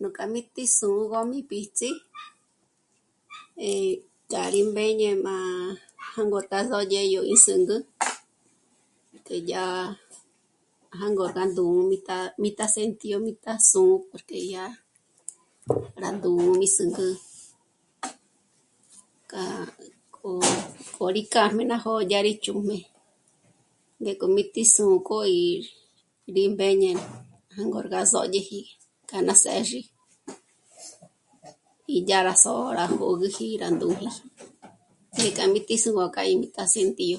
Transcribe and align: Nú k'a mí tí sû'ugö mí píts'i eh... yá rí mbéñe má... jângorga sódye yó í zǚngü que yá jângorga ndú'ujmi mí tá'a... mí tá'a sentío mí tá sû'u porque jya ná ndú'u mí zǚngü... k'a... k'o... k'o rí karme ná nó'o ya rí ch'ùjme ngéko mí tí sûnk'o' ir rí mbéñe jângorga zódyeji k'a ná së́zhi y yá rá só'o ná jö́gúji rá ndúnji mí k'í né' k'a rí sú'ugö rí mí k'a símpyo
Nú 0.00 0.06
k'a 0.16 0.24
mí 0.32 0.40
tí 0.54 0.64
sû'ugö 0.76 1.20
mí 1.30 1.38
píts'i 1.50 1.90
eh... 3.68 3.92
yá 4.32 4.42
rí 4.52 4.62
mbéñe 4.70 5.08
má... 5.26 5.36
jângorga 6.14 6.58
sódye 6.70 7.02
yó 7.14 7.20
í 7.34 7.36
zǚngü 7.44 7.76
que 9.26 9.36
yá 9.52 9.64
jângorga 11.00 11.42
ndú'ujmi 11.50 11.84
mí 11.90 11.98
tá'a... 12.08 12.26
mí 12.42 12.50
tá'a 12.58 12.74
sentío 12.76 13.16
mí 13.26 13.32
tá 13.44 13.52
sû'u 13.70 13.96
porque 14.10 14.36
jya 14.52 14.64
ná 16.02 16.08
ndú'u 16.16 16.52
mí 16.60 16.66
zǚngü... 16.76 17.08
k'a... 19.30 19.44
k'o... 20.14 20.30
k'o 20.94 21.04
rí 21.16 21.22
karme 21.34 21.62
ná 21.70 21.76
nó'o 21.82 21.92
ya 22.10 22.18
rí 22.26 22.32
ch'ùjme 22.42 22.78
ngéko 24.02 24.24
mí 24.34 24.42
tí 24.54 24.62
sûnk'o' 24.74 25.24
ir 25.46 25.62
rí 26.34 26.42
mbéñe 26.54 26.90
jângorga 27.56 28.00
zódyeji 28.12 28.60
k'a 29.08 29.18
ná 29.26 29.34
së́zhi 29.44 29.80
y 31.94 31.98
yá 32.08 32.18
rá 32.26 32.34
só'o 32.44 32.66
ná 32.78 32.84
jö́gúji 32.96 33.46
rá 33.62 33.68
ndúnji 33.74 34.06
mí 35.18 35.28
k'í 35.36 35.46
né' 35.52 35.56
k'a 35.56 35.66
rí 35.68 35.76
sú'ugö 35.84 36.08
rí 36.26 36.32
mí 36.40 36.46
k'a 36.54 36.64
símpyo 36.72 37.18